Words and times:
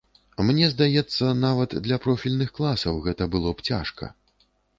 Мне 0.45 0.69
здаецца, 0.69 1.27
нават 1.43 1.75
для 1.89 1.99
профільных 2.07 2.49
класаў 2.57 2.99
гэта 3.05 3.29
было 3.37 3.55
б 3.61 3.69
цяжка. 3.71 4.13